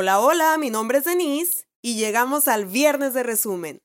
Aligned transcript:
Hola, 0.00 0.20
hola, 0.20 0.56
mi 0.58 0.70
nombre 0.70 0.98
es 0.98 1.04
Denise 1.06 1.64
y 1.82 1.96
llegamos 1.96 2.46
al 2.46 2.66
viernes 2.66 3.14
de 3.14 3.24
resumen. 3.24 3.80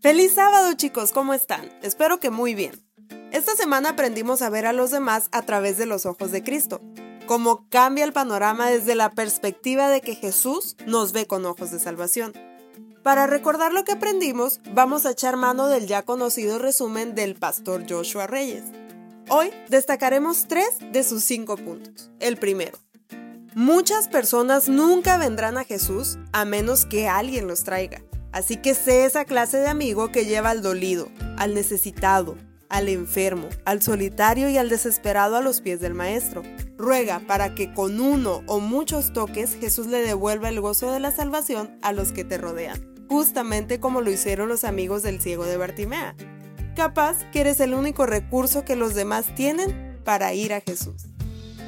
Feliz 0.00 0.32
sábado 0.32 0.72
chicos, 0.72 1.12
¿cómo 1.12 1.34
están? 1.34 1.70
Espero 1.82 2.18
que 2.18 2.30
muy 2.30 2.54
bien. 2.54 2.82
Esta 3.30 3.54
semana 3.56 3.90
aprendimos 3.90 4.40
a 4.40 4.48
ver 4.48 4.64
a 4.64 4.72
los 4.72 4.90
demás 4.90 5.28
a 5.32 5.42
través 5.42 5.76
de 5.76 5.84
los 5.84 6.06
ojos 6.06 6.30
de 6.30 6.42
Cristo, 6.42 6.80
cómo 7.26 7.68
cambia 7.68 8.04
el 8.04 8.14
panorama 8.14 8.70
desde 8.70 8.94
la 8.94 9.10
perspectiva 9.10 9.90
de 9.90 10.00
que 10.00 10.14
Jesús 10.14 10.78
nos 10.86 11.12
ve 11.12 11.26
con 11.26 11.44
ojos 11.44 11.72
de 11.72 11.78
salvación. 11.78 12.32
Para 13.02 13.26
recordar 13.26 13.74
lo 13.74 13.84
que 13.84 13.92
aprendimos, 13.92 14.60
vamos 14.72 15.04
a 15.04 15.10
echar 15.10 15.36
mano 15.36 15.66
del 15.66 15.86
ya 15.86 16.04
conocido 16.04 16.58
resumen 16.58 17.14
del 17.14 17.34
pastor 17.34 17.84
Joshua 17.86 18.26
Reyes. 18.26 18.64
Hoy 19.34 19.50
destacaremos 19.70 20.46
tres 20.46 20.68
de 20.92 21.02
sus 21.02 21.24
cinco 21.24 21.56
puntos. 21.56 22.10
El 22.20 22.36
primero, 22.36 22.78
muchas 23.54 24.06
personas 24.08 24.68
nunca 24.68 25.16
vendrán 25.16 25.56
a 25.56 25.64
Jesús 25.64 26.18
a 26.34 26.44
menos 26.44 26.84
que 26.84 27.08
alguien 27.08 27.48
los 27.48 27.64
traiga. 27.64 28.02
Así 28.30 28.58
que 28.58 28.74
sé 28.74 29.06
esa 29.06 29.24
clase 29.24 29.56
de 29.56 29.68
amigo 29.68 30.12
que 30.12 30.26
lleva 30.26 30.50
al 30.50 30.60
dolido, 30.60 31.08
al 31.38 31.54
necesitado, 31.54 32.36
al 32.68 32.90
enfermo, 32.90 33.48
al 33.64 33.80
solitario 33.80 34.50
y 34.50 34.58
al 34.58 34.68
desesperado 34.68 35.36
a 35.36 35.40
los 35.40 35.62
pies 35.62 35.80
del 35.80 35.94
Maestro. 35.94 36.42
Ruega 36.76 37.20
para 37.20 37.54
que 37.54 37.72
con 37.72 38.02
uno 38.02 38.42
o 38.46 38.60
muchos 38.60 39.14
toques 39.14 39.54
Jesús 39.54 39.86
le 39.86 40.02
devuelva 40.02 40.50
el 40.50 40.60
gozo 40.60 40.92
de 40.92 41.00
la 41.00 41.10
salvación 41.10 41.78
a 41.80 41.92
los 41.92 42.12
que 42.12 42.24
te 42.24 42.36
rodean 42.36 42.92
justamente 43.12 43.78
como 43.78 44.00
lo 44.00 44.10
hicieron 44.10 44.48
los 44.48 44.64
amigos 44.64 45.02
del 45.02 45.20
ciego 45.20 45.44
de 45.44 45.58
Bartimea. 45.58 46.16
Capaz 46.76 47.18
que 47.32 47.42
eres 47.42 47.60
el 47.60 47.74
único 47.74 48.06
recurso 48.06 48.64
que 48.64 48.76
los 48.76 48.94
demás 48.94 49.26
tienen 49.34 49.98
para 50.04 50.32
ir 50.32 50.54
a 50.54 50.60
Jesús. 50.60 51.06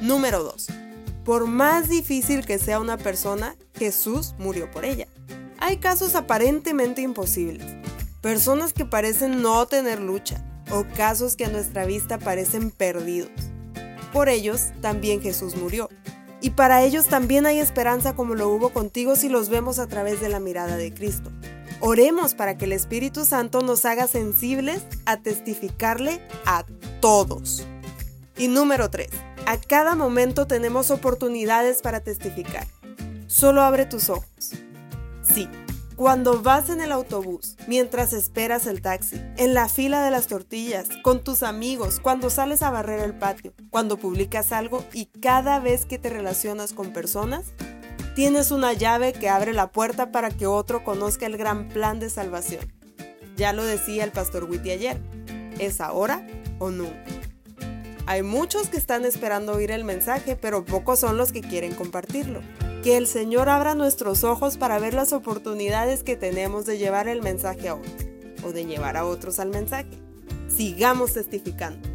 Número 0.01 0.43
2. 0.43 0.67
Por 1.23 1.45
más 1.45 1.89
difícil 1.89 2.43
que 2.43 2.57
sea 2.57 2.79
una 2.79 2.97
persona, 2.97 3.55
Jesús 3.75 4.33
murió 4.39 4.69
por 4.71 4.83
ella. 4.83 5.07
Hay 5.59 5.77
casos 5.77 6.15
aparentemente 6.15 7.01
imposibles, 7.01 7.65
personas 8.21 8.73
que 8.73 8.85
parecen 8.85 9.43
no 9.43 9.67
tener 9.67 9.99
lucha, 9.99 10.43
o 10.71 10.85
casos 10.95 11.35
que 11.35 11.45
a 11.45 11.49
nuestra 11.49 11.85
vista 11.85 12.17
parecen 12.17 12.71
perdidos. 12.71 13.29
Por 14.11 14.27
ellos 14.27 14.71
también 14.81 15.21
Jesús 15.21 15.55
murió, 15.55 15.87
y 16.41 16.51
para 16.51 16.83
ellos 16.83 17.05
también 17.05 17.45
hay 17.45 17.59
esperanza 17.59 18.15
como 18.15 18.33
lo 18.33 18.49
hubo 18.49 18.69
contigo 18.69 19.15
si 19.15 19.29
los 19.29 19.49
vemos 19.49 19.77
a 19.77 19.87
través 19.87 20.19
de 20.19 20.29
la 20.29 20.39
mirada 20.39 20.77
de 20.77 20.93
Cristo. 20.93 21.31
Oremos 21.81 22.35
para 22.35 22.57
que 22.57 22.65
el 22.65 22.71
Espíritu 22.71 23.25
Santo 23.25 23.61
nos 23.61 23.85
haga 23.85 24.07
sensibles 24.07 24.81
a 25.05 25.17
testificarle 25.17 26.21
a 26.45 26.65
todos. 27.01 27.65
Y 28.37 28.47
número 28.47 28.89
3. 28.89 29.09
A 29.45 29.57
cada 29.57 29.95
momento 29.95 30.47
tenemos 30.47 30.89
oportunidades 30.89 31.81
para 31.81 31.99
testificar. 31.99 32.67
Solo 33.27 33.61
abre 33.61 33.85
tus 33.85 34.09
ojos. 34.09 34.53
Sí, 35.21 35.49
cuando 35.95 36.41
vas 36.41 36.69
en 36.69 36.81
el 36.81 36.91
autobús, 36.91 37.55
mientras 37.67 38.13
esperas 38.13 38.67
el 38.67 38.81
taxi, 38.81 39.21
en 39.37 39.53
la 39.53 39.69
fila 39.69 40.03
de 40.03 40.11
las 40.11 40.27
tortillas, 40.27 40.89
con 41.03 41.23
tus 41.23 41.41
amigos, 41.41 41.99
cuando 42.01 42.29
sales 42.29 42.63
a 42.63 42.71
barrer 42.71 42.99
el 42.99 43.17
patio, 43.17 43.53
cuando 43.69 43.97
publicas 43.97 44.51
algo 44.51 44.83
y 44.93 45.05
cada 45.05 45.59
vez 45.59 45.85
que 45.85 45.97
te 45.97 46.09
relacionas 46.09 46.73
con 46.73 46.91
personas, 46.91 47.53
tienes 48.15 48.51
una 48.51 48.71
llave 48.71 49.11
que 49.11 49.27
abre 49.27 49.53
la 49.53 49.71
puerta 49.71 50.11
para 50.11 50.31
que 50.31 50.47
otro 50.47 50.83
conozca 50.83 51.25
el 51.25 51.37
gran 51.37 51.67
plan 51.67 51.99
de 51.99 52.09
salvación. 52.09 52.65
Ya 53.35 53.51
lo 53.51 53.65
decía 53.65 54.05
el 54.05 54.11
pastor 54.11 54.45
Witty 54.45 54.71
ayer, 54.71 54.97
¿es 55.59 55.81
ahora 55.81 56.25
o 56.57 56.71
nunca? 56.71 57.03
Hay 58.07 58.23
muchos 58.23 58.69
que 58.69 58.77
están 58.77 59.03
esperando 59.03 59.53
oír 59.53 59.71
el 59.71 59.83
mensaje, 59.83 60.37
pero 60.37 60.63
pocos 60.63 60.99
son 60.99 61.17
los 61.17 61.31
que 61.31 61.41
quieren 61.41 61.73
compartirlo. 61.73 62.41
Que 62.83 62.97
el 62.97 63.07
Señor 63.07 63.49
abra 63.49 63.75
nuestros 63.75 64.23
ojos 64.23 64.57
para 64.57 64.79
ver 64.79 64.93
las 64.93 65.11
oportunidades 65.11 66.03
que 66.03 66.15
tenemos 66.15 66.65
de 66.65 66.77
llevar 66.77 67.07
el 67.07 67.21
mensaje 67.21 67.67
a 67.67 67.75
otros 67.75 68.05
o 68.43 68.51
de 68.51 68.65
llevar 68.65 68.95
a 68.95 69.05
otros 69.05 69.39
al 69.39 69.49
mensaje. 69.49 69.89
Sigamos 70.47 71.13
testificando. 71.13 71.94